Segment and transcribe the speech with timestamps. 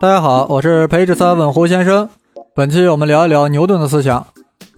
[0.00, 2.08] 大家好，我是培智三问胡先生。
[2.54, 4.24] 本期我们聊一聊牛顿的思想，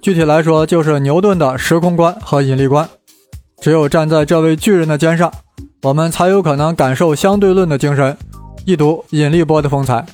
[0.01, 2.89] 具体来说就是牛顿的时空观和引力观。
[3.61, 5.31] 只有站在这位巨人的肩上，
[5.83, 8.17] 我们才有可能感受相对论的精神，
[8.65, 10.07] 一睹引力波的风采。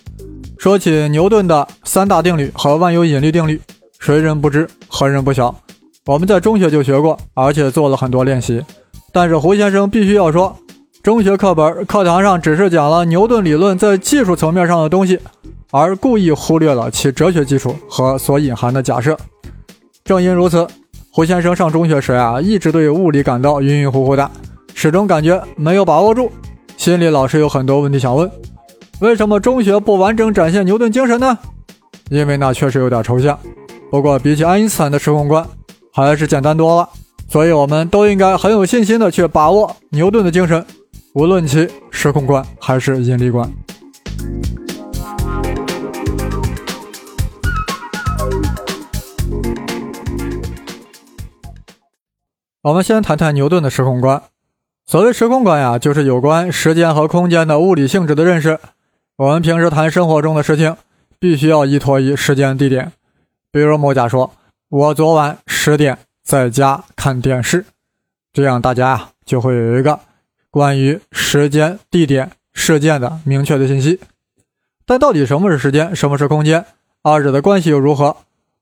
[0.59, 3.61] 说起牛顿的三大定律和万有引力定律，
[4.01, 5.55] 谁人不知，何人不晓？
[6.07, 8.61] 我们在中学就学过，而且做了很多练习。
[9.13, 10.57] 但是胡先生必须要说。
[11.07, 15.17] 中学课本课堂上只是讲了牛顿理论在技术层面上的东西，
[15.71, 19.17] 而故意忽略了其哲学基础和所隐含的假设。
[20.03, 20.67] 正因如此，
[21.13, 24.29] 胡先生上中学时啊，一直对物理感到晕晕乎乎的，
[24.75, 26.29] 始终感觉没有把握住，
[26.77, 28.29] 心里老是有很多问题想问：
[28.99, 31.39] 为什么中学不完整展现牛顿精神呢？
[32.11, 33.39] 因为那确实有点抽象。
[33.93, 35.47] 不过比起爱因斯坦的时空观，
[35.93, 36.89] 还是简单多了。
[37.29, 40.67] 所以我们都应该很有信心的去把握牛顿的精神。
[41.17, 43.51] 无论其时空观还是引力观，
[52.61, 54.23] 我们先谈谈牛顿的时空观。
[54.85, 58.61] 所谓时空观呀，就是有关时间和空间的物理性质的认识。
[59.17, 60.77] 我们平时谈生活中的事情，
[61.19, 62.93] 必须要依托于时间、地点。
[63.51, 64.33] 比如某甲说
[64.69, 67.65] ：“我昨晚十点在家看电视。”
[68.35, 69.99] 这样大家呀就会有一个。
[70.57, 74.01] 关于时间、地点、事件的明确的信息，
[74.87, 76.65] 但到底什么是时间，什么是空间，
[77.03, 78.17] 二者的关系又如何？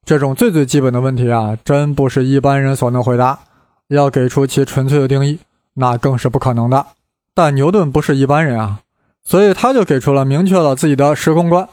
[0.04, 3.38] 这种最最基本的问题啊，真不是一般人所能回答。
[3.86, 5.38] 要给出其纯粹的定义，
[5.74, 6.84] 那更是不可能的。
[7.32, 8.80] 但牛顿不是一般人啊，
[9.22, 11.68] 所以他就给出了明确了自己的时空观：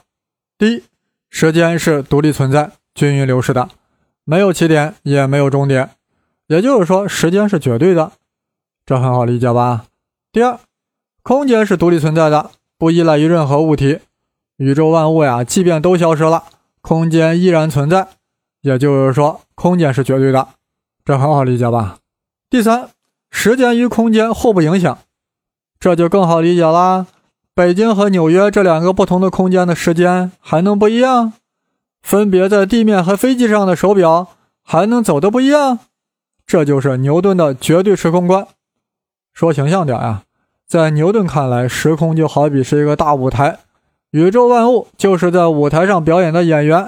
[0.55, 0.83] 第一，
[1.31, 3.69] 时间是独立存在、均匀流逝的，
[4.23, 5.89] 没有起点，也没有终点，
[6.45, 8.11] 也就是说，时间是绝对的。
[8.85, 9.85] 这很好理解吧？
[10.33, 10.61] 第二，
[11.23, 13.99] 空间是独立存在的，不依赖于任何物体。
[14.55, 16.45] 宇宙万物呀，即便都消失了，
[16.79, 18.07] 空间依然存在。
[18.61, 20.47] 也就是说，空间是绝对的，
[21.03, 21.97] 这很好理解吧？
[22.49, 22.91] 第三，
[23.29, 24.99] 时间与空间互不影响，
[25.77, 27.07] 这就更好理解啦。
[27.53, 31.33] 北京和纽约这两个不同的空间的时间还能不一样？
[32.01, 34.29] 分别在地面和飞机上的手表
[34.63, 35.79] 还能走的不一样？
[36.47, 38.47] 这就是牛顿的绝对时空观。
[39.33, 40.23] 说形象点呀，
[40.71, 43.59] 在牛顿看来，时空就好比是一个大舞台，
[44.11, 46.87] 宇宙万物就是在舞台上表演的演员。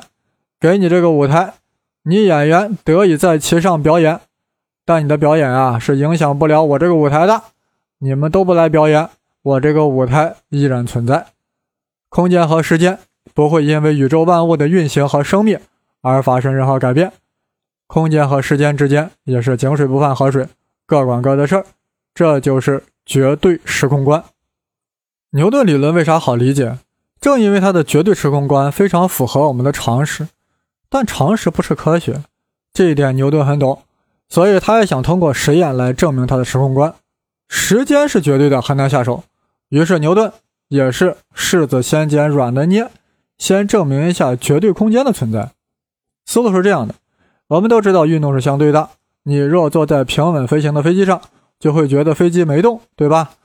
[0.57, 1.55] 给你这个舞台，
[2.03, 4.21] 你演员得以在其上表演，
[4.85, 7.41] 但你的表演啊是影响不了我这个舞台的。
[7.99, 9.09] 你们都不来表演，
[9.41, 11.25] 我这个舞台依然存在。
[12.07, 12.97] 空间和时间
[13.33, 15.59] 不会因为宇宙万物的运行和生灭
[15.99, 17.11] 而发生任何改变，
[17.87, 20.47] 空间和时间之间也是井水不犯河水，
[20.85, 21.65] 各管各的事儿。
[22.15, 24.23] 这就是绝对时空观。
[25.31, 26.77] 牛顿理论为啥好理解？
[27.19, 30.27] 正因为他的绝对时空观非常符合我们的常识，
[30.89, 32.21] 但常识不是科学，
[32.73, 33.81] 这一点牛顿很懂，
[34.27, 36.93] 所以他也想通过实验来证明他的时空观。
[37.47, 39.23] 时间是绝对的，很难下手。
[39.69, 40.31] 于是牛顿
[40.67, 42.91] 也是柿子先捡软的捏，
[43.37, 45.51] 先证明一下绝对空间的存在。
[46.25, 46.95] 思路是这样的：
[47.47, 48.89] 我们都知道运动是相对的，
[49.23, 51.21] 你若坐在平稳飞行的飞机上。
[51.63, 53.35] 就会觉得飞机没动，对吧？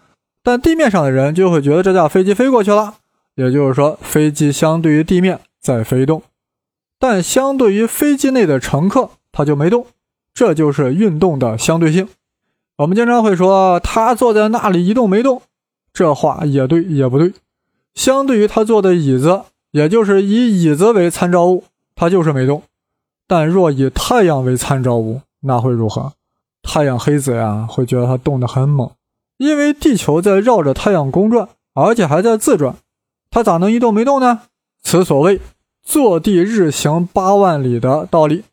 [0.43, 2.95] 但地面上的人就会觉得这架飞机飞过去了，
[3.37, 6.25] 也就是说，飞机相对于地面在飞动，
[6.99, 9.87] 但相对于飞机内的乘客，它就没动。
[10.35, 12.09] 这就是运动的相对性。
[12.79, 15.43] 我们经常会说他坐在那里一动没动，
[15.93, 17.33] 这话也对也不对。
[17.95, 21.63] 相对于他坐的椅子，也就是以椅子为参照物，
[21.95, 22.65] 他就是没动。
[23.29, 26.15] 但若以太阳为参照物，那会如何？
[26.63, 28.91] 太阳黑子呀，会觉得它动得很猛，
[29.37, 32.77] 因为地球在绕着太阳公转，而且还在自转，
[33.31, 34.43] 它咋能一动没动呢？
[34.83, 35.41] 此所谓
[35.83, 38.45] 坐地日行八万里的道理。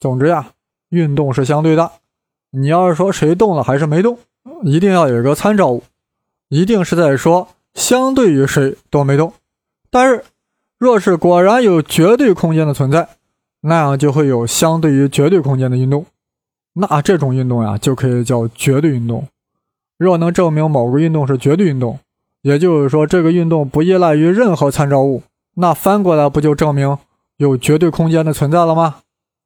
[0.00, 0.52] 总之呀，
[0.90, 1.92] 运动是相对的。
[2.50, 4.18] 你要是说谁动了还是没动，
[4.64, 5.82] 一定要有一个参照物，
[6.48, 9.32] 一定是在说相对于谁都没动。
[9.90, 10.24] 但是，
[10.78, 13.08] 若是果然有绝对空间的存在，
[13.60, 16.04] 那样就会有相对于绝对空间的运动。
[16.74, 19.26] 那这种运动呀，就可以叫绝对运动。
[19.98, 21.98] 若能证明某个运动是绝对运动，
[22.40, 25.22] 也就是说这个运动不依赖于任何参照物，
[25.54, 26.96] 那翻过来不就证明
[27.36, 28.96] 有绝对空间的存在了吗？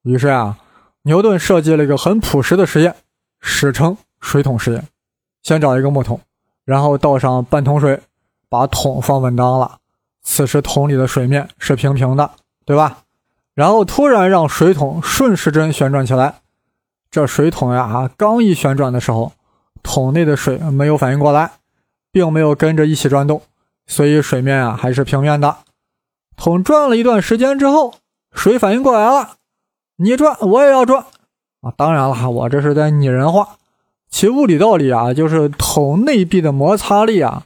[0.03, 0.59] 于是啊，
[1.03, 2.95] 牛顿设计了一个很朴实的实验，
[3.41, 4.85] 史称水桶实验。
[5.43, 6.21] 先找一个木桶，
[6.65, 8.01] 然后倒上半桶水，
[8.49, 9.79] 把桶放稳当了。
[10.23, 12.31] 此时桶里的水面是平平的，
[12.65, 12.99] 对吧？
[13.55, 16.37] 然后突然让水桶顺时针旋转起来。
[17.11, 19.33] 这水桶呀，啊刚一旋转的时候，
[19.83, 21.53] 桶内的水没有反应过来，
[22.13, 23.43] 并没有跟着一起转动，
[23.87, 25.57] 所以水面啊还是平面的。
[26.37, 27.95] 桶转了一段时间之后，
[28.33, 29.37] 水反应过来了，
[29.97, 31.07] 你转我也要转
[31.63, 31.73] 啊！
[31.77, 33.57] 当然了，我这是在拟人化，
[34.11, 37.45] 其物理道理啊，就是桶内壁的摩擦力啊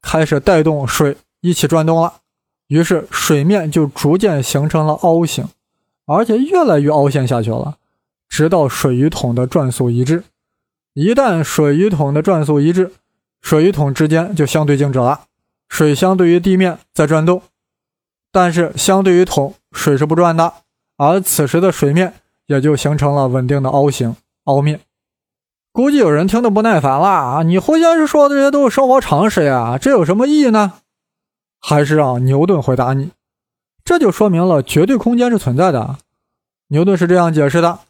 [0.00, 2.14] 开始带动水一起转动了，
[2.66, 5.46] 于是水面就逐渐形成了凹形，
[6.06, 7.76] 而且越来越凹陷下去了，
[8.32, 10.24] 直到水与桶的转速一致。
[10.94, 12.90] 一旦水与桶的转速一致，
[13.42, 15.24] 水与桶之间就相对静止了，
[15.68, 17.42] 水相对于地面在转动。
[18.30, 20.54] 但是，相对于桶，水是不转的，
[20.96, 22.14] 而此时的水面
[22.46, 24.80] 也就形成了稳定的凹形凹面。
[25.70, 27.42] 估计有人听得不耐烦了啊！
[27.42, 30.72] 你胡先生说的这些都是生活常识呀，这有什么意义呢？
[31.60, 33.10] 还是让牛顿回答你。
[33.84, 35.98] 这就说明了绝对空间是存在的。
[36.68, 37.80] 牛顿是这样解释的：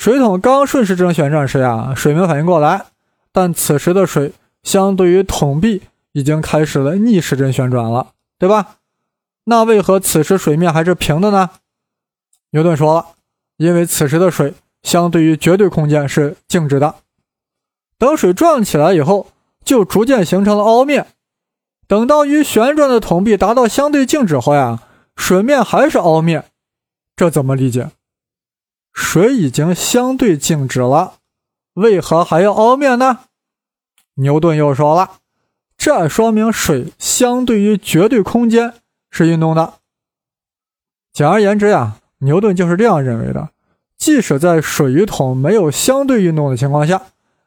[0.00, 2.86] 水桶刚顺时针旋转时呀，水没反应过来，
[3.32, 4.32] 但此时的水
[4.62, 5.82] 相对于桶壁
[6.12, 8.76] 已经开始了逆时针旋转了，对吧？
[9.44, 11.50] 那为何此时水面还是平的呢？
[12.52, 13.08] 牛顿说了，
[13.58, 16.94] 因为此时的水相对于绝对空间是静止的。
[17.98, 19.26] 等水转起来以后，
[19.66, 21.08] 就逐渐形成了凹面。
[21.86, 24.82] 等到与旋转的桶壁达到相对静止后呀，
[25.14, 26.46] 水面还是凹面。
[27.14, 27.90] 这怎么理解？
[28.92, 31.14] 水已经相对静止了，
[31.74, 33.20] 为何还要凹面呢？
[34.14, 35.18] 牛顿又说了，
[35.76, 38.74] 这说明水相对于绝对空间。
[39.10, 39.74] 是运动的。
[41.12, 43.50] 简而言之呀，牛顿就是这样认为的。
[43.96, 47.02] 即使在水与桶没有相对运动的情况下，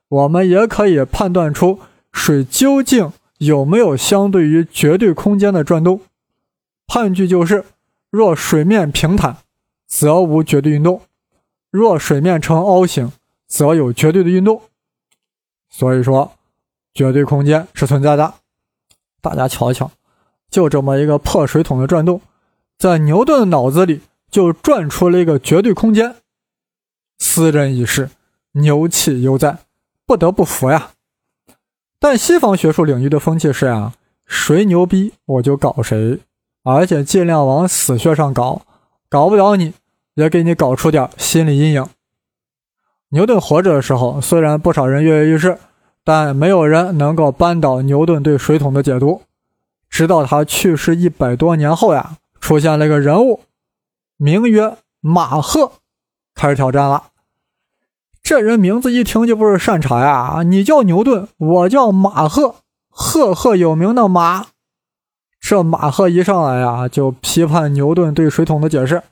[0.09, 1.79] 我们也可以判断出
[2.11, 6.01] 水究竟有没有相对于绝对空间的转动。
[6.85, 7.63] 判句就是：
[8.09, 9.37] 若水面平坦，
[9.87, 10.99] 则无绝对运动；
[11.73, 13.11] 若水面呈凹形，
[13.47, 14.61] 则有绝对的运动。
[15.71, 16.33] 所以说，
[16.93, 18.35] 绝对空间是存在的。
[19.21, 19.89] 大家瞧瞧。
[20.51, 22.21] 就这么一个破水桶的转动，
[22.77, 26.17] 在牛顿的脑子里就转出了一个绝对空间。
[27.17, 28.11] 斯人已逝，
[28.51, 29.57] 牛气犹在，
[30.05, 30.91] 不得不服呀。
[31.97, 33.95] 但西方学术领域的风气是啊，
[34.27, 36.19] 谁牛逼我就搞谁，
[36.61, 38.61] 而且尽量往死穴上搞，
[39.09, 39.73] 搞不了你
[40.15, 41.85] 也给你搞出点心理阴影。
[43.09, 45.57] 牛顿活着的时候，虽然不少人跃跃欲试，
[46.03, 49.21] 但没有人能够扳倒牛顿对水桶的解读。
[49.89, 53.41] 直到他去世一百多年后呀，出现了一个人物，
[54.17, 55.73] 名曰马赫，
[56.33, 57.03] 开始挑战了。
[58.23, 60.41] 这人名字一听就不是善茬呀！
[60.43, 62.55] 你叫牛顿，我叫马赫，
[62.89, 64.47] 赫赫有名的马。
[65.39, 69.03] 这马赫一上来呀，就批判牛顿对水桶的解释。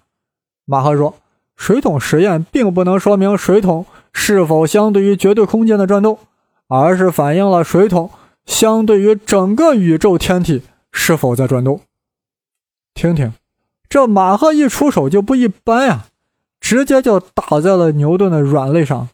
[0.71, 1.15] 马赫说，
[1.57, 6.17] 水桶实验并不能说明水桶是否相对于绝对空间的转动，
[6.69, 8.09] 而是反映了水桶
[8.45, 10.61] 相对于整个宇宙天体。
[10.93, 11.81] 是否在转动？
[12.93, 13.33] 听听，
[13.89, 16.05] 这马赫一出手就不一般呀，
[16.61, 19.09] 直接就打在了牛顿的软肋上。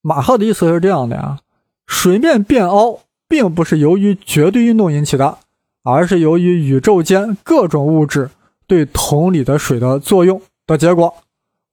[0.00, 1.40] 马赫的意思是这样的呀：
[1.86, 5.36] 水面变凹，并不是由于绝对运动引起的，
[5.82, 8.30] 而是由于宇宙间各种物质
[8.66, 11.14] 对桶里的水的作用的结果。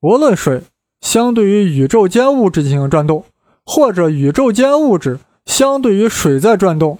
[0.01, 0.63] 无论水
[1.01, 3.25] 相对于宇宙间物质进行转动，
[3.65, 6.99] 或者宇宙间物质相对于水在转动。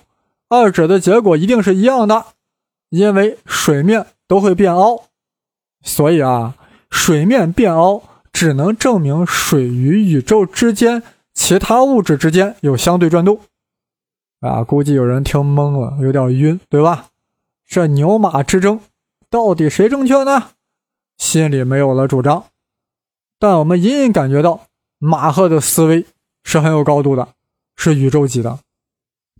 [0.50, 2.26] 二者的结果一定是一样的，
[2.90, 5.04] 因为水面都会变凹，
[5.84, 6.56] 所以啊，
[6.90, 8.02] 水面变凹
[8.34, 13.40] 只能证明水与宇宙之间其他物质之间有相对转动。
[14.40, 17.08] 啊，估计有人听懵了，有点晕，对吧？
[17.68, 18.80] 这牛马之争
[19.30, 20.48] 到底谁正确呢？
[21.20, 22.46] 心里没有了主张，
[23.38, 24.62] 但我们隐隐感觉到
[24.98, 26.08] 马赫的思维
[26.44, 27.28] 是很有高度的，
[27.76, 28.58] 是宇宙级的。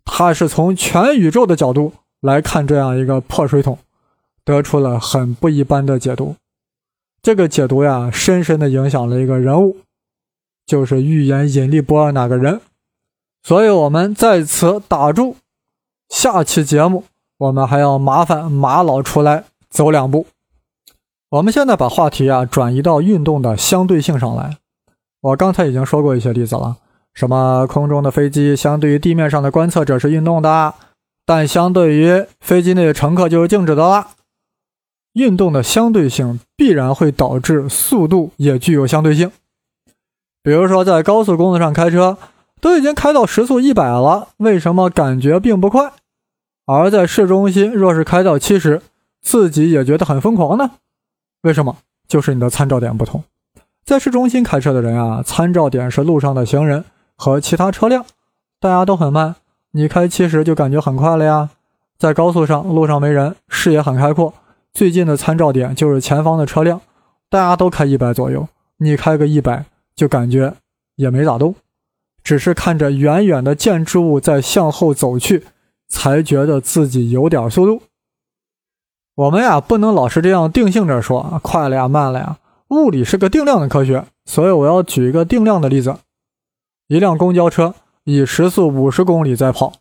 [0.06, 3.80] 他是从全宇宙的角度来看这样一个破水桶，
[4.44, 6.36] 得出了很不一般的解读。
[7.22, 9.78] 这个解读呀，深深的影响了一个人物，
[10.66, 12.62] 就是预言引力波那个人。
[13.42, 15.38] 所以，我们在此打住。
[16.10, 17.06] 下期节目，
[17.38, 20.28] 我们还要麻烦马老出来走两步。
[21.32, 24.58] 我们现在把话题啊转移到运动的相对性上来。
[25.22, 26.78] 我刚才已经说过一些例子了。
[27.14, 30.74] 什么空中的飞机相对于地面上的观测者是运动的，
[31.28, 34.08] 但相对于飞机内的乘客就是静止的了。
[35.14, 39.32] 运动的相对性必然会导致速度也具有相对性。
[40.42, 42.18] 比如说在高速公路上开车，
[42.60, 45.92] 都已经开到时速一百了，为什么感觉并不快？
[46.66, 48.82] 而在市中心若是开到七十，
[49.22, 50.72] 自己也觉得很疯狂呢？
[51.42, 51.78] 为什么？
[52.08, 53.24] 就是你的参照点不同。
[53.86, 56.86] 在市中心开车的人啊，参照点是路上的行人。
[57.22, 58.06] 和其他车辆，
[58.62, 59.36] 大家都很慢，
[59.72, 61.50] 你开七十就感觉很快了呀。
[61.98, 64.34] 在高速上，路上没人，视野很开阔，
[64.72, 66.80] 最近的参照点就是前方的车辆，
[67.30, 70.54] 大家都开一百左右，你开个一百就感觉
[70.96, 71.54] 也没咋动，
[72.24, 75.44] 只是看着远远的建筑物在向后走去，
[75.90, 77.82] 才觉得自己有点速度。
[79.20, 82.38] 我们呀，不能老是这样定性着说，快了呀，慢了呀。
[82.70, 85.98] 物理是个定量的科学，所以我要举一个定量的例子：
[86.88, 89.74] 一辆公交车以时速五十公里在跑，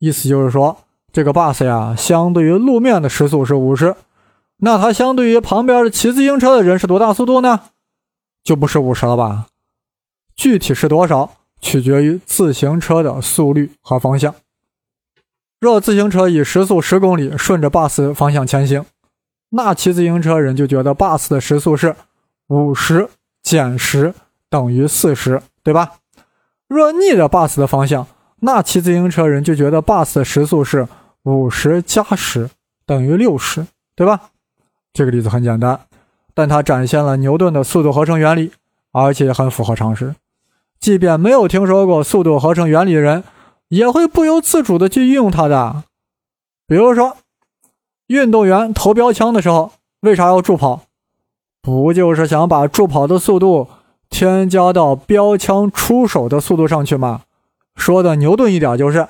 [0.00, 0.76] 意思就是说，
[1.10, 3.96] 这个 bus 呀，相对于路面的时速是五十，
[4.58, 7.60] 那它相对于旁边的骑自行车的人是多大速度呢？
[8.42, 9.46] 就不是五十了吧？
[10.36, 11.30] 具体是多少，
[11.62, 14.34] 取决于自行车的速率和方向。
[15.64, 18.84] 若自行车以时速十公里顺着 bus 方向前行，
[19.48, 21.96] 那骑自行车人就觉得 bus 的时速是
[22.48, 23.08] 五十
[23.42, 24.12] 减十
[24.50, 25.92] 等于四十，对吧？
[26.68, 28.06] 若逆着 bus 的方向，
[28.40, 30.86] 那骑自行车人就觉得 bus 的时速是
[31.22, 32.50] 五十加十
[32.84, 33.66] 等于六十，
[33.96, 34.20] 对吧？
[34.92, 35.80] 这个例子很简单，
[36.34, 38.52] 但它展现了牛顿的速度合成原理，
[38.92, 40.14] 而且很符合常识。
[40.78, 43.24] 即便没有听说过速度合成原理的人。
[43.68, 45.84] 也会不由自主的去运用它的，
[46.66, 47.16] 比如说，
[48.06, 50.82] 运动员投标枪的时候，为啥要助跑？
[51.62, 53.68] 不就是想把助跑的速度
[54.10, 57.22] 添加到标枪出手的速度上去吗？
[57.74, 59.08] 说的牛顿一点就是，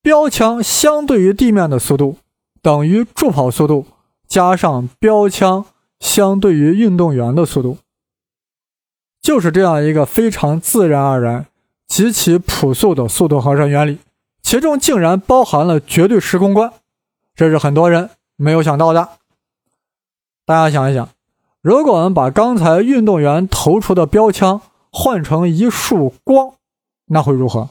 [0.00, 2.16] 标枪相对于地面的速度
[2.62, 3.86] 等于助跑速度
[4.26, 5.66] 加上标枪
[5.98, 7.78] 相对于运动员的速度，
[9.20, 11.46] 就是这样一个非常自然而然。
[11.94, 14.00] 极其朴素的速度合成原理，
[14.42, 16.72] 其中竟然包含了绝对时空观，
[17.36, 19.10] 这是很多人没有想到的。
[20.44, 21.08] 大家想一想，
[21.62, 24.60] 如果我们把刚才运动员投出的标枪
[24.90, 26.54] 换成一束光，
[27.06, 27.68] 那会如何？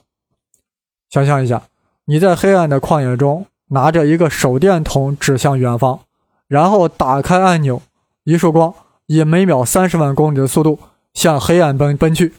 [1.10, 1.64] 想象一下，
[2.06, 6.00] 你在黑暗的旷野中拿着一个手电筒指向远方，
[6.48, 7.82] 然后打开按钮，
[8.24, 8.74] 一束光
[9.08, 10.80] 以每秒三十万公里的速度
[11.14, 12.34] 向黑暗奔奔去，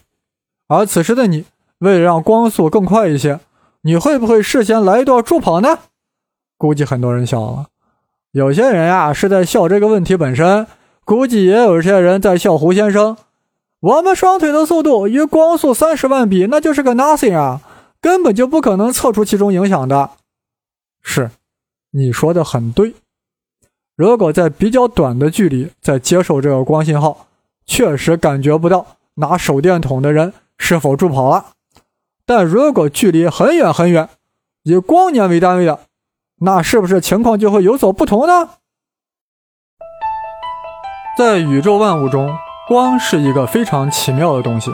[0.67, 1.45] 而此时的你。
[1.79, 3.39] 为了让光速更快一些，
[3.81, 5.79] 你会不会事先来一段助跑呢？
[6.57, 7.67] 估计很多人笑了。
[8.31, 10.67] 有些人呀是在笑这个问题本身，
[11.03, 13.17] 估计也有些人在笑胡先生。
[13.81, 17.61] 我们双腿的速度与光速三十万比，那就是个 nothing 啊，
[18.01, 20.11] 根本就不可能测出其中影响的。
[21.03, 21.29] 是，
[21.91, 22.95] 你说的很对。
[23.95, 27.27] 如果在比较短的距离在接受这个光信号，
[27.65, 31.45] 确实感觉不到拿手电筒的人是否助跑了。
[32.25, 34.09] 但如果距离很远很远，
[34.63, 35.79] 以光年为单位的，
[36.39, 38.49] 那是不是情况就会有所不同呢？
[41.17, 42.35] 在宇宙万物中，
[42.67, 44.71] 光是一个非常奇妙的东西，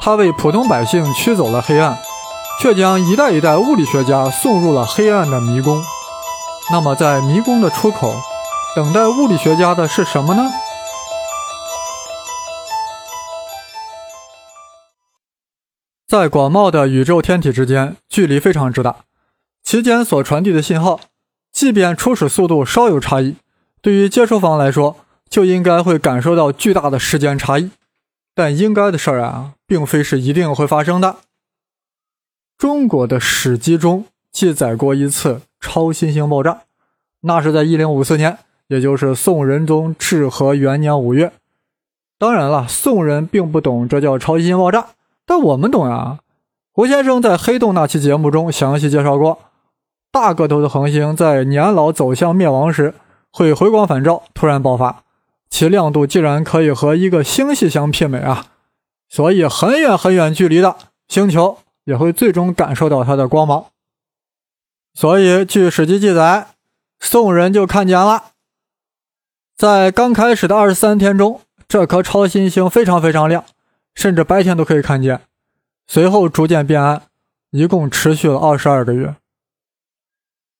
[0.00, 1.98] 它为普通百姓驱走了黑暗，
[2.62, 5.82] 却将一代一代物理学家送入了黑暗的迷宫。
[6.70, 8.14] 那么，在迷宫的出口，
[8.74, 10.50] 等待物理学家的是什么呢？
[16.06, 18.98] 在广袤的宇宙天体之间，距离非常之大，
[19.64, 21.00] 其间所传递的信号，
[21.50, 23.34] 即便初始速度稍有差异，
[23.82, 24.96] 对于接收方来说，
[25.28, 27.72] 就应该会感受到巨大的时间差异。
[28.36, 31.16] 但应该的事儿啊，并非是一定会发生的。
[32.56, 36.60] 中国的史籍中记载过一次超新星爆炸，
[37.22, 41.32] 那是在一零五四年，也就是宋仁宗至和元年五月。
[42.16, 44.90] 当然了，宋人并不懂这叫超新星爆炸。
[45.26, 46.20] 但我们懂呀，
[46.72, 49.40] 胡先生在《黑洞》那期节目中详细介绍过，
[50.12, 52.94] 大个头的恒星在年老走向灭亡时
[53.32, 55.02] 会回光返照，突然爆发，
[55.50, 58.46] 其亮度竟然可以和一个星系相媲美啊！
[59.08, 60.76] 所以很远很远距离的
[61.08, 63.66] 星球也会最终感受到它的光芒。
[64.94, 66.48] 所以据史记记载，
[67.00, 68.24] 宋人就看见了，
[69.56, 73.44] 在刚开始的二十三天中，这颗超新星非常非常亮。
[73.96, 75.22] 甚至白天都可以看见，
[75.88, 77.02] 随后逐渐变暗，
[77.50, 79.16] 一共持续了二十二个月。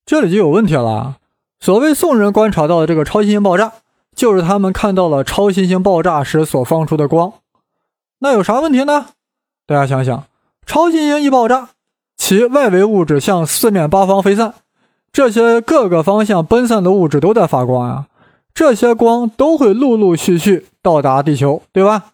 [0.04, 1.18] 这里就有问题了。
[1.60, 3.72] 所谓宋人观察到的这个超新星爆炸，
[4.14, 7.34] 就是他们看到了超新星爆炸时所放出的光。
[8.18, 9.06] 那有啥问题呢？
[9.66, 10.24] 大家想想，
[10.64, 11.70] 超新星一爆炸，
[12.16, 14.54] 其外围物质向四面八方飞散，
[15.12, 18.06] 这些各个方向奔散的物质都在发光啊，
[18.54, 22.12] 这些光都会陆陆续续到达地球，对吧？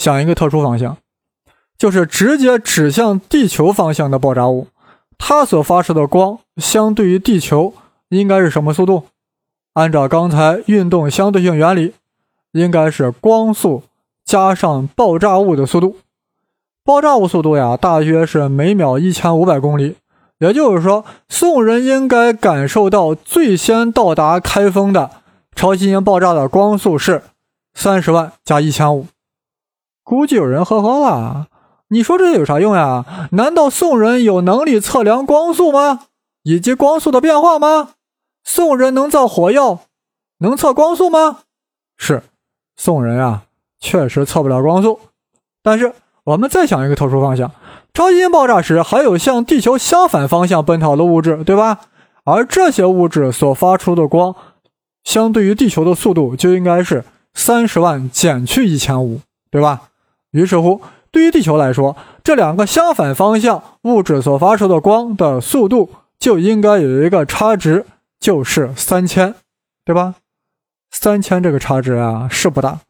[0.00, 0.96] 想一个特殊方向，
[1.76, 4.68] 就是直接指向地球方向的爆炸物，
[5.18, 7.74] 它所发射的光相对于地球
[8.08, 9.04] 应该是什么速度？
[9.74, 11.92] 按照刚才运动相对性原理，
[12.52, 13.82] 应该是光速
[14.24, 15.98] 加上爆炸物的速度。
[16.82, 19.96] 爆炸物速度呀，大约是每秒一千五百公里，
[20.38, 25.10] 也就是说，宋人应该感受到最先到达开封的
[25.54, 27.24] 超新星爆炸的光速是
[27.74, 29.04] 三十万加一千五。
[30.10, 31.46] 估计有人呵呵了，
[31.90, 33.04] 你说这有啥用呀？
[33.30, 36.00] 难道宋人有能力测量光速吗？
[36.42, 37.90] 以及光速的变化吗？
[38.42, 39.82] 宋人能造火药，
[40.38, 41.42] 能测光速吗？
[41.96, 42.24] 是，
[42.76, 43.44] 宋人啊，
[43.78, 44.98] 确实测不了光速。
[45.62, 47.52] 但是我们再想一个特殊方向。
[47.94, 51.82] 超新星爆炸时，还有向地球相反方向奔逃的物质，对吧？
[52.24, 54.34] 而这些物质所发出的光，
[55.04, 59.20] 相对于地球的速度，就应该是三十万减去一千五，
[59.52, 59.82] 对吧？
[60.32, 67.84] 于是乎，对于地球来说，这两个相反方向物质所发出的光的速度，就应该有一个差值，
[68.20, 69.34] 就是三千，
[69.84, 70.16] 对吧？
[70.90, 72.80] 三千这个差值啊，是不大，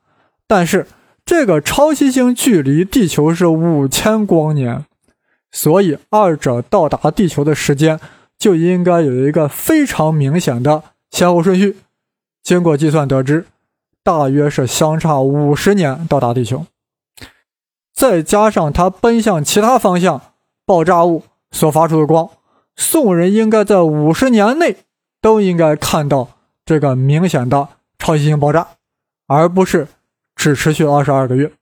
[0.46, 0.86] 但是
[1.24, 4.84] 这个超新星距离地球是五千光年。
[5.52, 7.98] 所以，二者到达地球的时间
[8.38, 11.78] 就应该有一个非常明显的先后顺序。
[12.42, 13.46] 经过计算得知，
[14.04, 16.64] 大约是相差五十年到达地球。
[18.00, 20.22] 再加上它奔向其他方向
[20.64, 22.30] 爆炸物所发出的光，
[22.74, 24.78] 宋人应该在五十年内
[25.20, 26.28] 都应该看到
[26.64, 28.68] 这个明显的超新星爆炸，
[29.26, 29.86] 而不是
[30.34, 31.52] 只持续二十二个月。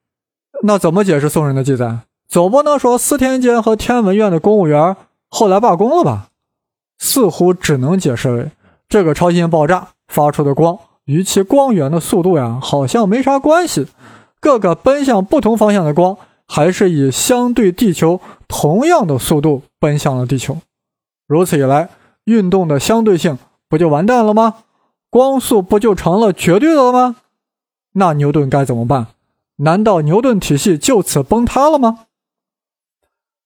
[0.62, 1.99] 那怎么解释宋人的记载？
[2.28, 4.95] 总不能说司天监和天文院的公务员
[5.28, 6.28] 后来罢工了吧？
[7.00, 8.52] 似乎只能解释为
[8.88, 13.88] 这个超新星爆炸发出的光与其光源的速度呀，好像没啥关系。
[14.40, 16.16] 各个奔向不同方向的光，
[16.47, 20.59] 还是以相对地球同样的速度奔向了地球。
[21.26, 21.90] 如此一来，
[22.25, 24.54] 运动的相对性不就完蛋了吗？
[25.11, 27.16] 光速不就成了绝对的了吗？
[27.92, 29.09] 那牛顿该怎么办？
[29.57, 32.00] 难道牛顿体系就此崩塌了吗？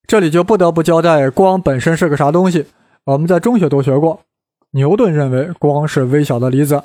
[0.07, 2.67] 这里就不得不交代光本身是个啥东西。
[3.05, 4.21] 我们在中学都学过，
[4.73, 6.83] 牛顿认为光是微小的粒子，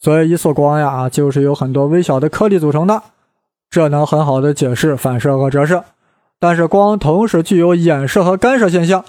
[0.00, 3.02] 所以一束光呀就是由很多微小的颗粒组成的，
[3.72, 5.82] 这能很好的解释反射和折射。
[6.38, 9.04] 但是光同时具有衍射和干涉现象，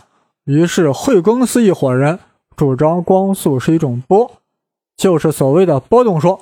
[0.46, 2.18] 于是惠更斯一伙人
[2.56, 4.32] 主张光速是一种波，
[4.96, 6.40] 就是所谓的波动说。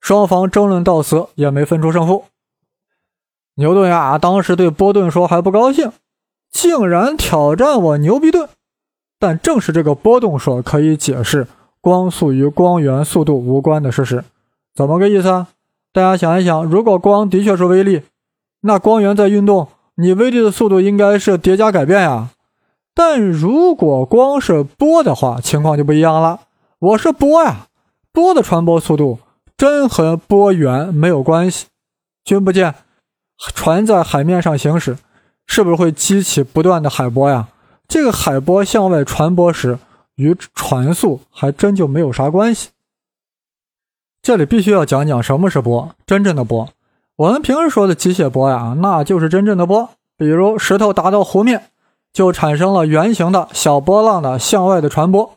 [0.00, 2.24] 双方争论到死也没分出胜负。
[3.54, 5.92] 牛顿呀当时对波顿说还不高兴。
[6.50, 8.48] 竟然挑战我牛逼顿！
[9.18, 11.46] 但正是这个波动说可以解释
[11.80, 14.24] 光速与光源速度无关的事实，
[14.74, 15.48] 怎么个意思啊？
[15.94, 18.02] 大家想一想，如果光的确是微粒，
[18.62, 22.30] 那光源在运动，你微粒的速度应该是叠加改变呀。
[22.92, 26.40] 但如果光是波的话，情况就不一样了。
[26.80, 27.68] 我是波呀，
[28.10, 29.20] 波的传播速度
[29.56, 31.66] 真和波源没有关系。
[32.24, 32.74] 君不见，
[33.54, 34.96] 船在海面上行驶。
[35.46, 37.46] 是不是会激起不断的海波呀？
[37.86, 39.78] 这个海波向外传播时，
[40.16, 42.70] 与传速还真就没有啥关系。
[44.24, 46.70] 这里必须要讲讲什么是波，真正的波。
[47.16, 49.90] 我们平时说的机械波呀，那就是真正的波。
[50.16, 51.64] 比如石头打到湖面，
[52.10, 55.34] 就产生了圆形的小波浪的向外的传播。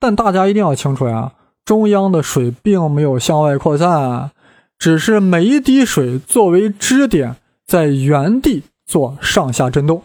[0.00, 1.32] 但大家一定要清楚呀，
[1.66, 4.30] 中央的水并没有向外扩散，
[4.78, 8.64] 只是每一滴水作为支点，在原地。
[8.84, 10.02] 做上下震动，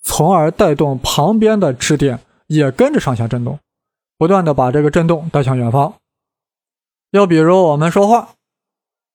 [0.00, 3.58] 从而带动旁边的支点也跟着上下震动，
[4.16, 5.94] 不断的把这个震动带向远方。
[7.10, 8.30] 又比如我们说话，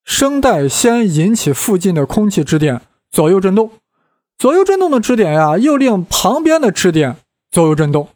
[0.03, 3.71] 声带先引起附近的空气支点左右震动，
[4.37, 7.17] 左右震动的支点呀，又令旁边的支点
[7.51, 8.09] 左右震动，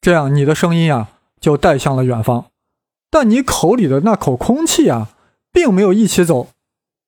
[0.00, 1.08] 这样你的声音呀
[1.40, 2.46] 就带向了远方。
[3.10, 5.08] 但你口里的那口空气呀，
[5.52, 6.48] 并没有一起走，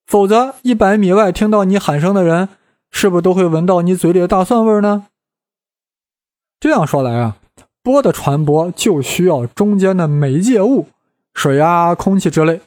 [0.07, 2.49] 否则一百米外听到你喊声的人。
[2.95, 5.07] 是不是都会闻到你嘴里的大蒜味呢？
[6.61, 7.39] 这样说来啊，
[7.83, 10.89] 波的传播就需要中间的媒介物，
[11.35, 12.61] 水啊、空气之类。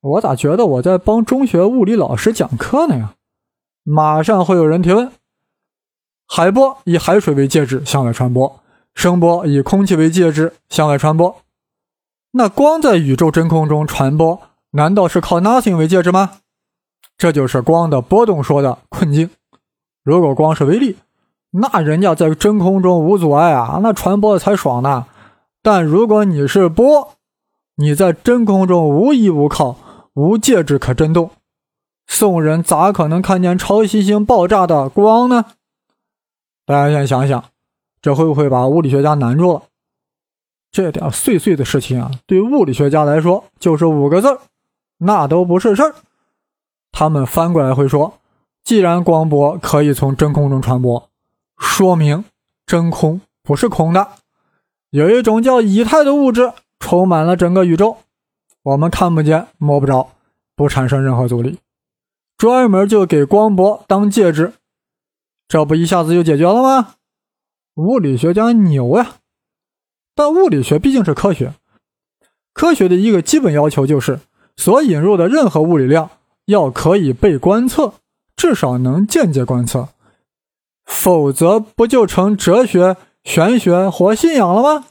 [0.00, 3.14] 我咋觉得我在帮中学物理老师讲课呢呀？
[3.82, 5.10] 马上会有人提问：
[6.26, 8.60] 海波以海水为介质向外传播，
[8.94, 11.36] 声波以空气为介质向外传播。
[12.32, 14.40] 那光在宇宙真空中传播，
[14.72, 16.40] 难道是靠 nothing 为介质吗？
[17.16, 19.30] 这就是光的波动说的困境。
[20.04, 20.96] 如果光是微粒，
[21.50, 25.06] 那人家在真空中无阻碍啊，那传播的才爽呢。
[25.62, 27.14] 但如果你是波，
[27.80, 29.76] 你在真空中无依无靠，
[30.14, 31.30] 无介质可振动，
[32.08, 35.44] 宋人咋可能看见超新星爆炸的光呢？
[36.66, 37.44] 大家先想想，
[38.02, 39.62] 这会不会把物理学家难住了？
[40.72, 44.40] 这点碎碎的事情啊，对物理学家来说就是五个字
[44.98, 45.94] 那都不是事儿。
[46.90, 48.18] 他们翻过来会说
[48.64, 51.08] ：“既然光波可以从真空中传播，
[51.56, 52.24] 说明
[52.66, 54.08] 真空不是空的，
[54.90, 56.52] 有一种叫以太的物质
[56.88, 57.98] 充满了整个宇宙，
[58.62, 60.08] 我们看不见摸不着，
[60.56, 61.58] 不产生任何阻力，
[62.38, 64.54] 专门就给光波当介质，
[65.46, 66.94] 这不一下子就解决了吗？
[67.74, 69.16] 物理学家牛呀！
[70.14, 71.52] 但物理学毕竟是科学，
[72.54, 74.20] 科学的一个基本要求就是
[74.56, 76.08] 所引入的任何物理量
[76.46, 77.92] 要可以被观测，
[78.34, 79.90] 至少能间接观测，
[80.86, 84.86] 否则不就成哲学、玄学或信仰了吗？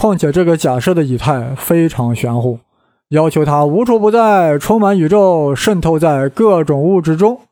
[0.00, 2.58] 况且这个假设的以太非常玄乎，
[3.10, 7.42] 要求它无处不在，充满宇宙，渗透在各种物质中，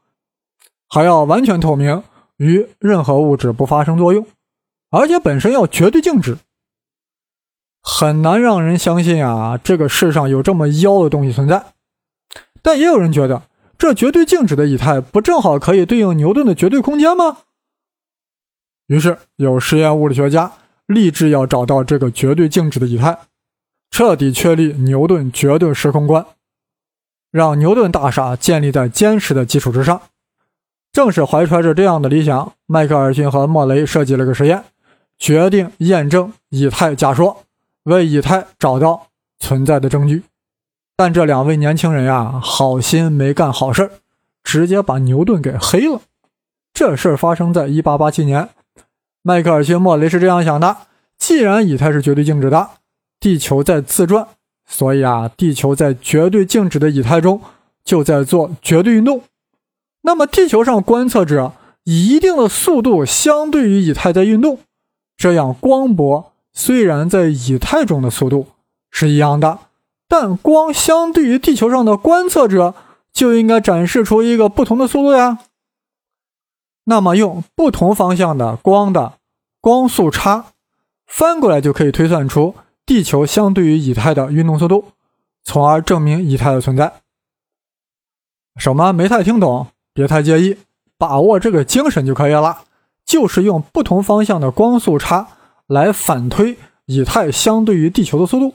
[0.89, 2.03] 还要完全透明，
[2.39, 4.27] 与任何物质不发生作用。
[4.89, 6.39] 而且本身要绝对静止，
[7.83, 9.61] 很难让人相信啊！
[9.63, 11.63] 这个世上有这么妖的东西存在。
[12.63, 13.43] 但也有人觉得，
[13.77, 17.41] 这绝对静止的以太不正好可以对应牛顿的绝对空间吗？
[18.87, 20.51] 于是有实验物理学家
[20.88, 23.18] 立志要找到这个绝对静止的以太，
[23.90, 26.27] 彻底确立牛顿绝对时空观，
[27.31, 30.01] 让牛顿大厦建立在坚实的基础之上。
[30.90, 34.64] 正是怀揣着这样的理想，迈克尔逊和莫雷设计了个实验。
[35.18, 37.44] 决定验证以太假说，
[37.83, 40.22] 为以太找到存在的证据。
[40.96, 43.90] 但这两位年轻人呀，好心没干好事
[44.42, 46.01] 直接把牛顿给黑了。
[46.72, 48.48] 这事儿发生在一八八七年，
[49.29, 50.75] 迈克尔逊、莫雷是这样想的：
[51.19, 52.71] 既然以太是绝对静止的，
[53.21, 54.27] 地球在自转，
[54.67, 57.38] 所以啊，地球在绝对静止的以太中
[57.85, 59.21] 就在做绝对运动。
[60.01, 61.53] 那么，地球上观测者
[61.85, 64.61] 以一定的速度相对于以太在运动。
[65.19, 68.47] 这样，光波虽然在以太中的速度
[68.91, 69.59] 是一样的，
[70.09, 72.75] 但光相对于地球上的观测者
[73.12, 75.41] 就应该展示出一个不同的速度呀。
[76.85, 79.18] 那么，用不同方向的光的
[79.61, 80.47] 光速差
[81.07, 82.55] 翻过来，就可以推算出
[82.87, 84.92] 地球相对于以太的运动速度，
[85.44, 86.92] 从而证明以太的存在。
[88.57, 89.68] 什么没太听懂？
[89.92, 90.57] 别太介意，
[90.97, 92.62] 把握这个精神就可以了。
[93.05, 95.29] 就是用不同方向的光速差
[95.66, 98.55] 来反推以太相对于地球的速度。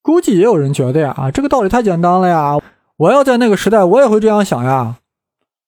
[0.00, 2.58] 估计也有人觉得呀，啊，这个道理太简单了呀！
[2.96, 4.96] 我要在那个时代，我也会这样想呀。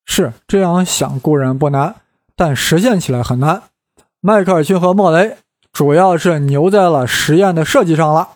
[0.07, 1.95] 是这样想固然不难，
[2.35, 3.63] 但实现起来很难。
[4.27, 5.37] 迈克尔逊和莫雷
[5.71, 8.31] 主要是牛在了实验的设计上了，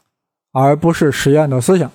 [0.52, 1.90] 而不是实验的思想。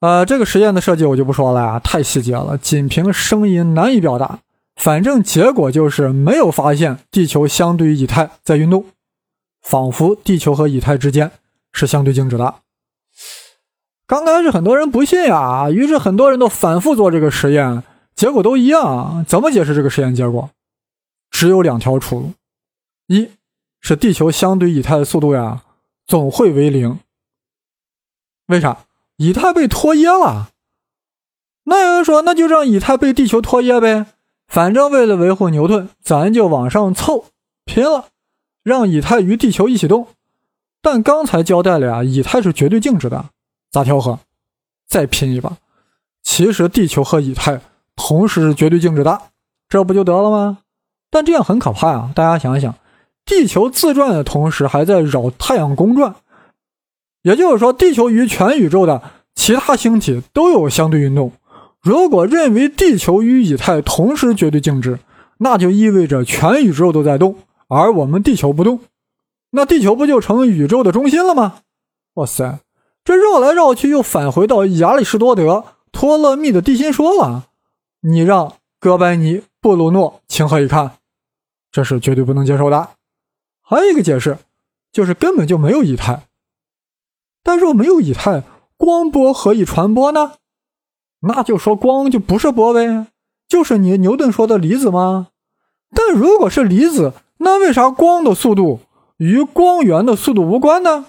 [0.00, 4.40] 呃，这个实验的设计我就不说了呀，太细节了，仅凭声音难以表达。
[4.74, 8.86] 反正结果就是没有发现地球相对于以太在运动，
[9.62, 11.30] 仿佛地球和以太之间
[11.72, 12.56] 是相对静止的。
[14.08, 17.84] 刚开始很多人不信呀，于是很多人都反复做这个实验，
[18.16, 19.24] 结果都一样。
[19.28, 20.50] 怎么解释这个实验结果？
[21.30, 22.32] 只有两条出路：
[23.12, 23.30] 一
[23.78, 25.62] 是地球相对以太的速度呀
[26.06, 26.98] 总会为零。
[28.46, 28.86] 为啥？
[29.18, 30.48] 以太被拖曳了。
[31.64, 34.06] 那有人说，那就让以太被地球拖曳呗。
[34.48, 37.26] 反正为了维护牛顿，咱就往上凑，
[37.66, 38.06] 拼了，
[38.62, 40.08] 让以太与地球一起动。
[40.80, 43.26] 但刚才交代了呀，以太是绝对静止的，
[43.70, 44.18] 咋调和？
[44.86, 45.58] 再拼一把。
[46.22, 47.60] 其实地球和以太
[47.94, 49.20] 同时是绝对静止的，
[49.68, 50.58] 这不就得了吗？
[51.10, 52.12] 但这样很可怕啊！
[52.14, 52.74] 大家想想，
[53.24, 56.14] 地球自转的同时还在绕太阳公转，
[57.22, 59.02] 也就是说，地球与全宇宙的
[59.34, 61.32] 其他星体都有相对运动。
[61.80, 64.98] 如果认为地球与以太同时绝对静止，
[65.38, 67.36] 那就意味着全宇宙都在动，
[67.68, 68.80] 而我们地球不动，
[69.50, 71.60] 那地球不就成宇宙的中心了吗？
[72.14, 72.60] 哇塞，
[73.04, 77.46] 这绕来绕去又返回到亚里士多德、托勒密的地心说了。
[78.00, 80.92] 你让哥白尼、布鲁诺情何以堪？
[81.70, 82.90] 这是绝对不能接受的。
[83.62, 84.38] 还有一个解释，
[84.92, 86.28] 就是根本就没有以太。
[87.42, 88.42] 但若没有以太，
[88.76, 90.34] 光波何以传播呢？
[91.20, 93.06] 那就说光就不是波呗，
[93.48, 95.28] 就是你牛顿说的离子吗？
[95.94, 98.80] 但如果是离子，那为啥光的速度
[99.16, 101.06] 与光源的速度无关呢？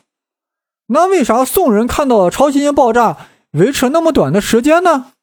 [0.87, 3.17] 那为啥宋人看到超新星爆炸
[3.51, 5.13] 维持那么短的时间呢？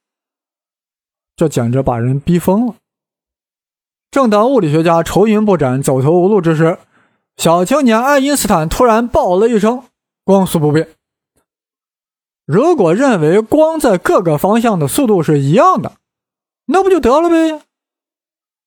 [1.37, 2.75] 这简直把人逼疯了。
[4.11, 6.79] 正当物理学家愁云不展、走投无路之时，
[7.41, 9.85] 小青年爱因斯坦突然爆了一声
[10.25, 10.89] ：“光速不变。”
[12.45, 15.93] 如果认为光在各个方向的速度是一样的，
[16.67, 17.63] 那不就得了呗？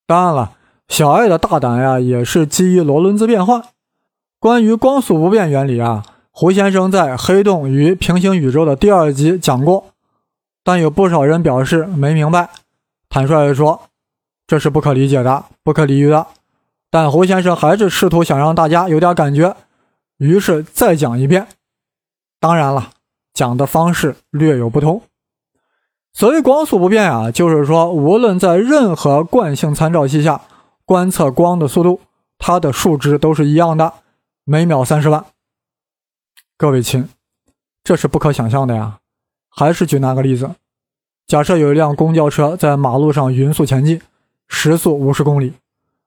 [0.07, 0.57] 当然了，
[0.87, 3.63] 小爱的大胆呀，也是基于罗伦兹变换。
[4.39, 9.93] 关于光速不变原理啊，胡先生在《黑洞与平行宇宙》的第二集讲过，
[10.63, 12.49] 但有不少人表示没明白。
[13.07, 13.83] 坦率地说，
[14.47, 16.25] 这是不可理解的、不可理喻的。
[16.93, 19.57] 但胡先生还是试图想让大家有点感觉，
[20.17, 21.47] 于是再讲一遍。
[22.39, 22.91] 当然了，
[23.33, 25.01] 讲的方式略有不同。
[26.13, 30.41] 所谓光速不变啊，就是说无论在任何惯性参照系下
[30.85, 31.99] 观测光的速度，
[32.37, 33.91] 它的数值都是一样的，
[34.43, 35.25] 每秒三十万。
[36.55, 37.09] 各位亲，
[37.83, 38.99] 这是不可想象的呀！
[39.49, 40.51] 还是举那个例子，
[41.25, 43.99] 假设有一辆公交车在马路上匀速前进，
[44.47, 45.53] 时速五十公里。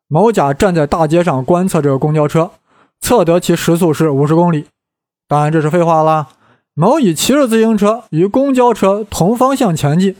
[0.08, 2.52] 某甲站在大街上观测这个公交车，
[3.00, 4.66] 测得其时速是五十公里。
[5.26, 6.28] 当然这是废话啦。
[6.74, 10.14] 某乙骑着自行车与公交车同方向前进，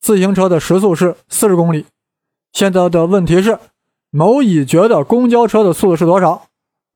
[0.00, 1.86] 自行车的时速是四十公里。
[2.52, 3.58] 现在的问题是，
[4.10, 6.46] 某乙觉得公交车的速度是多少？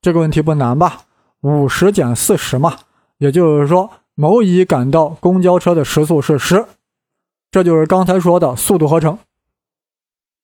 [0.01, 1.03] 这个问题不难吧？
[1.43, 2.79] 五十减四十嘛，
[3.19, 6.65] 也就是说，某乙感到公交车的时速是十，
[7.51, 9.19] 这就是刚才说的速度合成。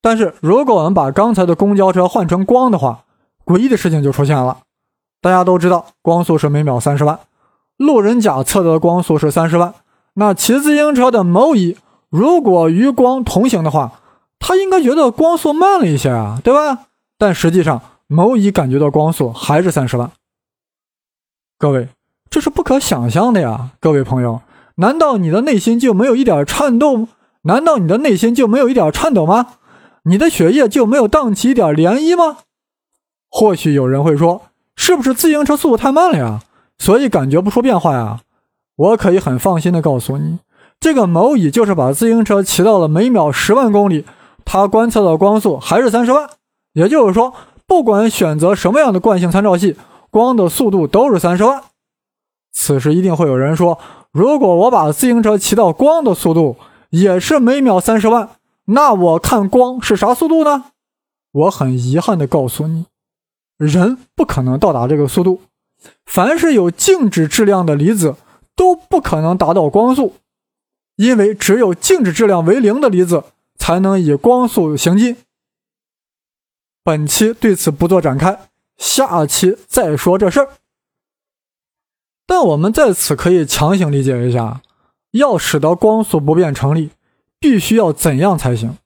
[0.01, 3.03] 但是，如果我们把刚才的公交车换成光的话，
[3.45, 4.59] 诡异的事情就出现了。
[5.21, 7.19] 大家都知道，光速是每秒三十万，
[7.75, 9.73] 路人甲测得的光速是三十万。
[10.13, 11.77] 那骑自行车的某乙，
[12.09, 13.99] 如果与光同行的话，
[14.39, 16.85] 他应该觉得光速慢了一些啊，对吧？
[17.17, 20.09] 但实际上，某乙感觉到光速还是三十万。
[21.57, 21.89] 各位，
[22.29, 23.71] 这是不可想象的呀！
[23.81, 24.41] 各位朋友，
[24.75, 27.09] 难道你的内心就没有一点颤动？
[27.41, 29.47] 难道你的内心就没有一点颤抖吗？
[30.09, 32.37] 你的血液就没有荡起一点涟漪吗？
[33.29, 34.41] 或许有人会说，
[34.75, 36.39] 是不是自行车速度太慢了呀，
[36.79, 38.21] 所以感觉不出变化呀？
[38.75, 40.39] 我可以很放心的告诉你，
[40.79, 44.03] 这个某乙就是把自行车骑到了每秒十万公里，
[44.43, 46.27] 他观测到光速还是三十万。
[46.73, 47.35] 也就是说，
[47.67, 49.75] 不管选择什么样的惯性参照系，
[50.09, 51.61] 光的速度都是三十万。
[52.51, 53.77] 此时一定会有人说，
[54.11, 56.55] 如果我把自行车骑到光的速度，
[56.89, 58.29] 也是每秒三十万。
[58.71, 60.71] 那我看光是啥速度呢？
[61.31, 62.85] 我很遗憾的告诉你，
[63.57, 65.41] 人不可能到达这个速度。
[66.05, 68.15] 凡是有静止质量的离子
[68.55, 70.15] 都不可能达到光速，
[70.97, 73.23] 因为只有静止质量为零的离子
[73.57, 75.17] 才能以光速行进。
[76.83, 78.39] 本期对此不做展开，
[78.77, 80.49] 下期再说这事儿。
[82.27, 84.61] 但我们在此可以强行理解一下，
[85.11, 86.91] 要使得光速不变成立。
[87.39, 88.77] 必须要怎样才行？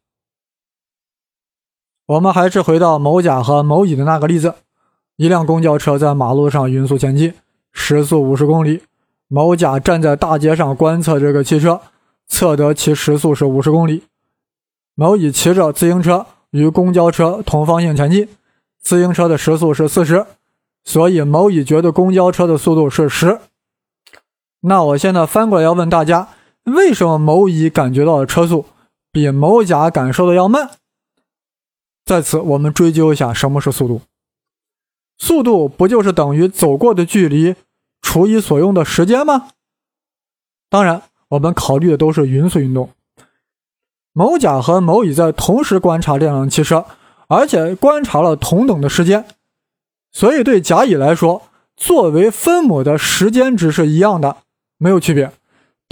[2.06, 4.56] 我们还是回到某甲和某乙的那个例子：
[5.16, 7.34] 一辆公交车在马路上匀速前进，
[7.72, 8.84] 时速五十公里。
[9.28, 11.82] 某甲站在大街上观测这个汽车，
[12.28, 14.04] 测得其时速是五十公里。
[14.94, 18.28] 某乙骑着自行车与公交车同方向前进，
[18.80, 20.28] 自行车的时速是四十，
[20.84, 23.40] 所以某乙觉得公交车的速度是十。
[24.60, 26.28] 那我现在翻过来要问大家。
[26.64, 28.66] 为什么某乙感觉到的车速
[29.12, 30.72] 比某甲感受的要慢？
[32.06, 34.02] 在此，我们追究一下什么是速度。
[35.18, 37.56] 速度不就是等于走过的距离
[38.02, 39.50] 除以所用的时间吗？
[40.70, 42.90] 当然，我们考虑的都是匀速运动。
[44.12, 46.86] 某甲和某乙在同时观察这辆汽车，
[47.28, 49.26] 而且观察了同等的时间，
[50.12, 51.44] 所以对甲乙来说，
[51.76, 54.38] 作为分母的时间值是一样的，
[54.78, 55.32] 没有区别。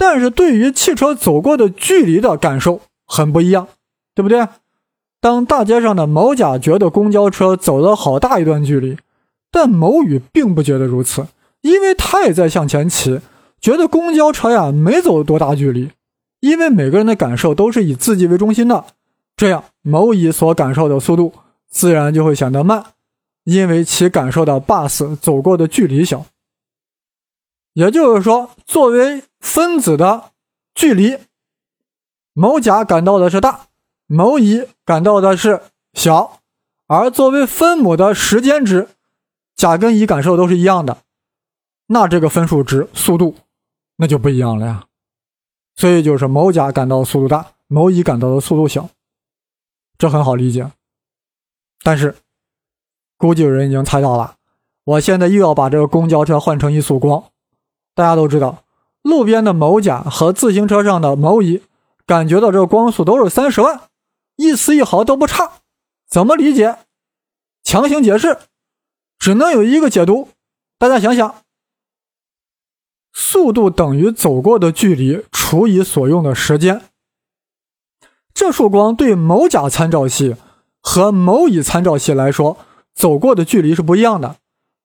[0.04, 3.68] 但是对于汽车走过的距离的感受很不一样，
[4.16, 4.48] 对不对？
[5.20, 8.98] 当大街上的某甲觉得公交车走了好大一段距离，
[9.52, 11.28] 但某乙并不觉得如此，
[11.60, 13.20] 因为他也在向前骑，
[13.60, 15.90] 觉得公交车呀没走多大距离。
[16.40, 18.84] 因为每个人的感受都是以自己为中心的，
[19.36, 21.32] 这样某乙所感受的速度
[21.70, 22.84] 自然就会显得慢，
[23.44, 26.26] 因为其感受到 bus 走过的距离小。
[27.74, 30.32] 也就是说，作为分子的
[30.74, 31.18] 距离，
[32.34, 33.68] 某甲感到的是大，
[34.06, 35.62] 某乙感到的是
[35.94, 36.40] 小，
[36.86, 38.88] 而作为分母的时间值，
[39.56, 40.98] 甲跟乙感受都是一样的，
[41.86, 43.36] 那这个分数值速度
[43.96, 44.86] 那就不一样了呀。
[45.74, 48.90] 所以就是某甲感到的速度大，某乙感到的速度小，
[49.96, 50.70] 这很好理解。
[51.82, 52.14] 但是，
[53.16, 54.36] 估计有人已经猜到了，
[54.84, 57.31] 我现在又要把这个公交车换成一束光。
[57.94, 58.64] 大家都知道，
[59.02, 61.62] 路边的某甲和自行车上的某乙
[62.06, 63.82] 感觉到这个光速都是三十万，
[64.36, 65.52] 一丝一毫都不差。
[66.08, 66.78] 怎么理解？
[67.62, 68.38] 强行解释，
[69.18, 70.28] 只能有一个解读。
[70.78, 71.42] 大家想想，
[73.12, 76.82] 速度等于走过的距离除以所用的时间。
[78.34, 80.36] 这束光对某甲参照系
[80.80, 82.56] 和某乙参照系来说，
[82.94, 84.36] 走过的距离是不一样的，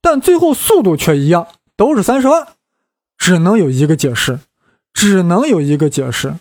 [0.01, 2.56] 但最后速度却一样，都是三十万。
[3.17, 4.39] 只能有一个解释，
[4.93, 6.35] 只能有一个解释。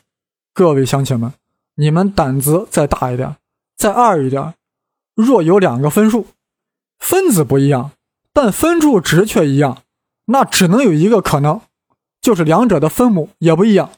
[0.55, 1.33] 各位乡亲们，
[1.75, 3.37] 你们胆子再大一点，
[3.77, 4.55] 再二一点。
[5.15, 6.27] 若有两个分数，
[6.99, 7.93] 分子不一样，
[8.33, 9.79] 但分数值却一样，
[10.27, 11.61] 那只能有一个可能，
[12.21, 13.91] 就是两者的分母也不一样。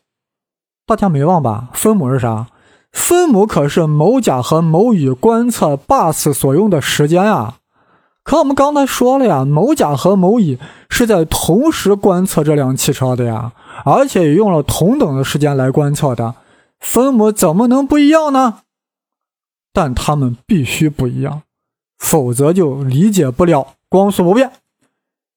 [0.86, 1.70] 大家没忘吧？
[1.74, 2.48] 分母是啥？
[2.90, 7.58] 分母可是某甲和某乙观测 bus 所用的时间啊。
[8.28, 10.58] 可我们刚才说了呀，某甲和某乙
[10.90, 13.52] 是在同时观测这辆汽车的呀，
[13.86, 16.34] 而且也用了同等的时间来观测的，
[16.78, 18.58] 分母怎么能不一样呢？
[19.72, 21.40] 但他们必须不一样，
[21.98, 24.52] 否则就理解不了光速不变，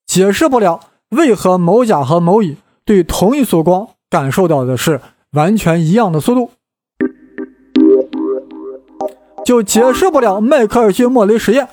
[0.06, 5.00] 解释不了为何某甲和某乙对同一束光感受到的是
[5.32, 6.52] 完全一样的速度，
[9.46, 11.70] 就解释不了迈克尔逊莫雷实验。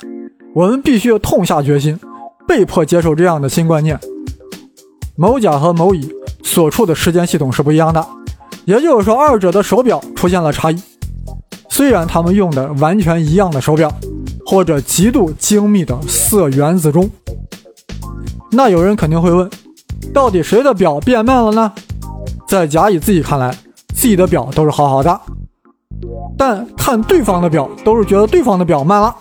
[0.55, 1.99] 我们必须痛下决心，
[2.47, 3.99] 被迫接受这样的新观念：
[5.17, 6.11] 某甲和某乙
[6.43, 8.05] 所处的时间系统是不一样的，
[8.65, 10.83] 也就是说，二者的手表出现了差异。
[11.69, 13.93] 虽然他们用的完全一样的手表，
[14.45, 17.09] 或者极度精密的色原子钟，
[18.51, 19.49] 那有人肯定会问：
[20.13, 21.73] 到底谁的表变慢了呢？
[22.49, 23.55] 在甲乙自己看来，
[23.95, 25.21] 自己的表都是好好的，
[26.37, 29.15] 但看对方的表都是觉得对方的表慢了，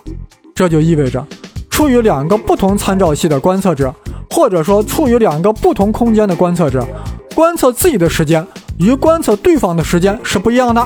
[0.57, 1.23] 这就意味着，
[1.69, 3.93] 处于两个不同参照系的观测者，
[4.31, 6.83] 或者说处于两个不同空间的观测者，
[7.35, 8.43] 观测自己的时间
[8.79, 10.83] 与观测对方的时间是不一样的。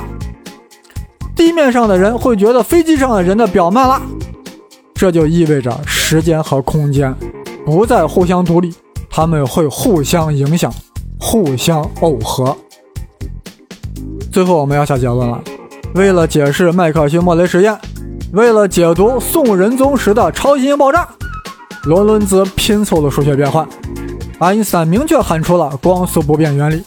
[1.34, 4.02] 地面上的人会觉得飞机上的人的表慢了，
[4.94, 7.14] 这就意味着时间和空间
[7.64, 8.74] 不再互相独立，
[9.08, 10.70] 他们会互相影响，
[11.18, 12.54] 互相耦合。
[14.30, 15.42] 最后我们要下结论了，
[15.94, 17.74] 为了解释麦克尔逊莫雷实验，
[18.32, 21.06] 为了解读宋仁宗时的超新星爆炸，
[21.84, 23.68] 罗伦兹拼凑了数学变换，
[24.38, 26.82] 爱因斯坦明确喊出了光速不变原理，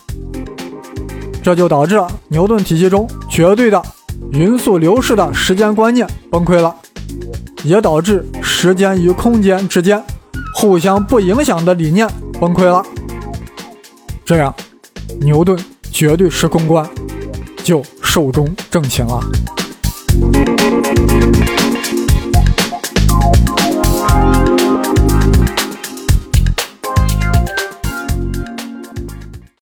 [1.43, 3.79] 这就导致了牛顿体系中绝对的。
[4.31, 6.75] 匀速流逝的时间观念崩溃了，
[7.63, 10.03] 也导致时间与空间之间
[10.55, 12.83] 互相不影响的理念崩溃了。
[14.25, 14.51] 这样，
[15.19, 15.55] 牛顿
[15.91, 16.89] 绝对时空观
[17.63, 19.19] 就寿终正寝了。
[20.95, 21.44] Thank you.